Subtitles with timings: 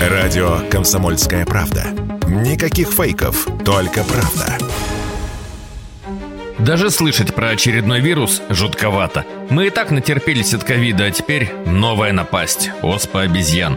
[0.00, 1.88] Радио «Комсомольская правда».
[2.26, 4.56] Никаких фейков, только правда.
[6.58, 9.26] Даже слышать про очередной вирус жутковато.
[9.50, 13.76] Мы и так натерпелись от ковида, а теперь новая напасть– оспа обезьян.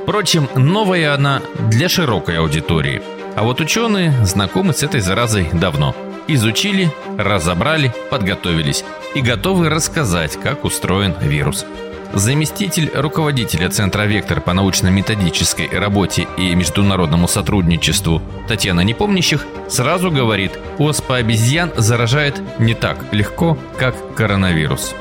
[0.00, 3.02] Впрочем, новая она для широкой аудитории.
[3.34, 5.96] А вот ученые знакомы с этой заразой давно.
[6.28, 8.84] Изучили, разобрали, подготовились
[9.16, 11.66] и готовы рассказать, как устроен вирус.
[12.12, 21.16] Заместитель руководителя Центра «Вектор» по научно-методической работе и международному сотрудничеству Татьяна Непомнящих сразу говорит, оспа
[21.16, 24.94] обезьян заражает не так легко, как коронавирус.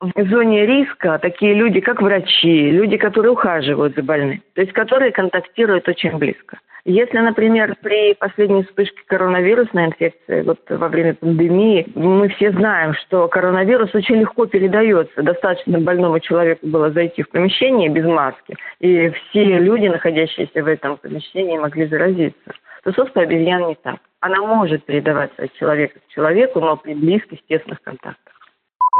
[0.00, 5.10] В зоне риска такие люди, как врачи, люди, которые ухаживают за больными, то есть которые
[5.10, 6.58] контактируют очень близко.
[6.84, 13.26] Если, например, при последней вспышке коронавирусной инфекции, вот во время пандемии, мы все знаем, что
[13.26, 15.22] коронавирус очень легко передается.
[15.22, 20.96] Достаточно больному человеку было зайти в помещение без маски, и все люди, находящиеся в этом
[20.96, 22.52] помещении, могли заразиться.
[22.84, 23.96] То собственно, обезьян не так.
[24.20, 28.37] Она может передаваться от человека к человеку, но при близких, тесных контактах.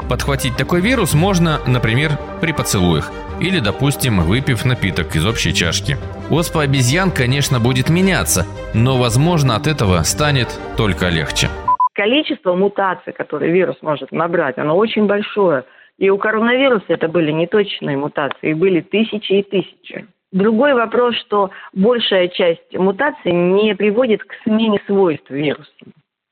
[0.09, 3.11] Подхватить такой вирус можно, например, при поцелуях
[3.41, 5.97] или, допустим, выпив напиток из общей чашки.
[6.31, 11.49] Оспа обезьян, конечно, будет меняться, но, возможно, от этого станет только легче.
[11.95, 15.65] Количество мутаций, которые вирус может набрать, оно очень большое.
[15.99, 20.07] И у коронавируса это были неточные мутации, были тысячи и тысячи.
[20.31, 25.71] Другой вопрос, что большая часть мутаций не приводит к смене свойств вируса.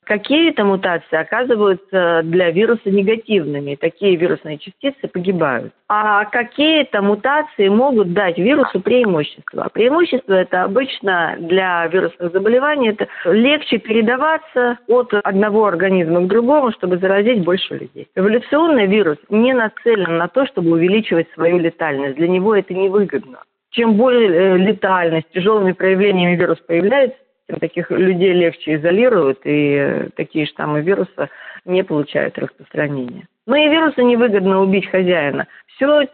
[0.07, 5.73] Какие-то мутации оказываются для вируса негативными, такие вирусные частицы погибают.
[5.89, 9.69] А какие-то мутации могут дать вирусу преимущество.
[9.73, 16.99] Преимущество это обычно для вирусных заболеваний это легче передаваться от одного организма к другому, чтобы
[16.99, 18.07] заразить больше людей.
[18.15, 22.15] Эволюционный вирус не нацелен на то, чтобы увеличивать свою летальность.
[22.15, 23.39] Для него это невыгодно.
[23.71, 27.19] Чем более э, летальность, тяжелыми проявлениями вирус появляется,
[27.61, 31.29] таких людей легче изолируют, и такие штаммы вируса
[31.65, 33.27] не получают распространения.
[33.47, 35.47] Но и вирусу невыгодно убить хозяина.
[35.75, 36.09] Все,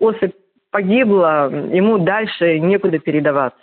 [0.00, 0.32] особь
[0.70, 3.58] погибла, ему дальше некуда передаваться.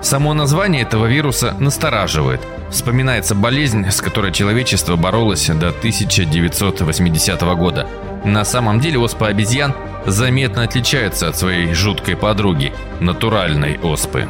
[0.00, 2.40] Само название этого вируса настораживает.
[2.70, 7.86] Вспоминается болезнь, с которой человечество боролось до 1980 года.
[8.24, 9.74] На самом деле оспа обезьян
[10.06, 14.24] заметно отличается от своей жуткой подруги– натуральной оспы.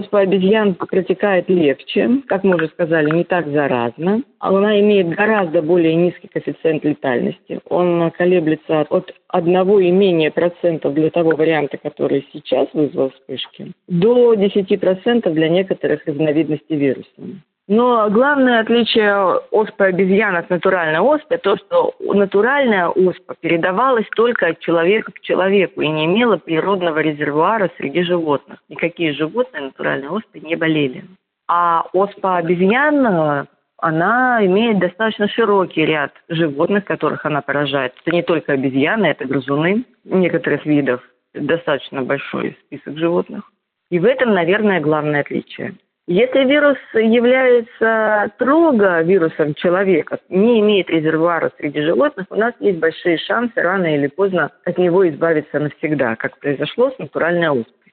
[0.00, 4.22] Оспа обезьян протекает легче, как мы уже сказали, не так заразно.
[4.38, 7.60] Она имеет гораздо более низкий коэффициент летальности.
[7.68, 14.32] Он колеблется от одного и менее процентов для того варианта, который сейчас вызвал вспышки, до
[14.32, 17.10] 10% для некоторых разновидностей вируса.
[17.70, 19.14] Но главное отличие
[19.52, 25.80] оспы обезьян от натуральной оспы то, что натуральная оспа передавалась только от человека к человеку
[25.80, 28.58] и не имела природного резервуара среди животных.
[28.68, 31.04] Никакие животные натуральной оспой не болели.
[31.46, 37.94] А оспа обезьян она имеет достаточно широкий ряд животных, которых она поражает.
[38.02, 41.02] Это не только обезьяны, это грызуны некоторых видов.
[41.34, 43.44] Достаточно большой список животных.
[43.90, 45.76] И в этом, наверное, главное отличие.
[46.12, 53.16] Если вирус является строго вирусом человека, не имеет резервуара среди животных, у нас есть большие
[53.16, 57.92] шансы рано или поздно от него избавиться навсегда, как произошло с натуральной оспой.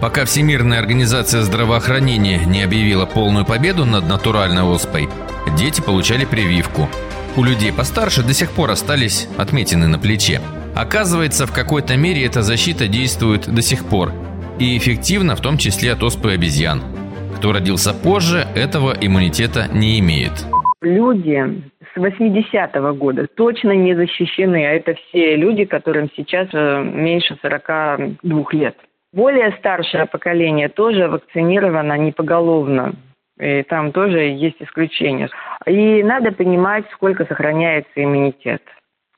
[0.00, 5.08] Пока Всемирная организация здравоохранения не объявила полную победу над натуральной оспой,
[5.58, 6.82] дети получали прививку.
[7.36, 10.38] У людей постарше до сих пор остались отметины на плече.
[10.76, 14.12] Оказывается, в какой-то мере эта защита действует до сих пор
[14.60, 16.80] и эффективна в том числе от оспы обезьян–
[17.44, 20.32] кто родился позже, этого иммунитета не имеет.
[20.80, 21.44] Люди
[21.92, 28.44] с 80-го года точно не защищены, а это все люди, которым сейчас э, меньше 42
[28.52, 28.76] лет.
[29.12, 32.94] Более старшее поколение тоже вакцинировано не поголовно.
[33.38, 35.28] И там тоже есть исключения.
[35.66, 38.62] И надо понимать, сколько сохраняется иммунитет.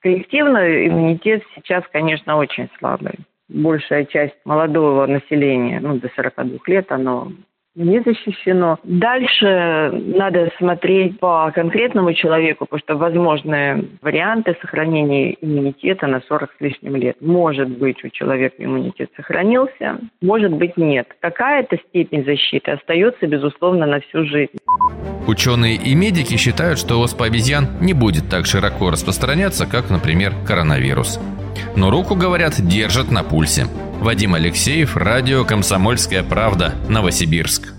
[0.02, 3.20] Коллективно иммунитет сейчас, конечно, очень слабый.
[3.48, 7.30] Большая часть молодого населения, ну, до 42 лет, оно
[7.76, 8.78] не защищено.
[8.82, 16.60] Дальше надо смотреть по конкретному человеку, потому что возможны варианты сохранения иммунитета на 40 с
[16.60, 17.16] лишним лет.
[17.20, 21.06] Может быть, у человека иммунитет сохранился, может быть, нет.
[21.20, 24.56] Какая-то степень защиты остается, безусловно, на всю жизнь.
[25.26, 31.20] Ученые и медики считают, что оспа обезьян не будет так широко распространяться, как, например, коронавирус.
[31.76, 33.66] Но руку, говорят, держат на пульсе.
[34.00, 37.75] Вадим Алексеев, радио «Комсомольская правда», Новосибирск.